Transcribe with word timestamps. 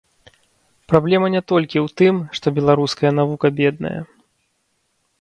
Праблема 0.91 1.27
не 1.35 1.41
толькі 1.53 1.83
ў 1.85 1.87
тым, 2.03 2.15
што 2.39 2.47
беларуская 2.59 3.11
навука 3.21 3.47
бедная. 3.63 3.97